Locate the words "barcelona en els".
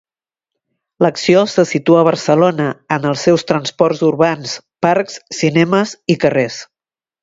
2.09-3.27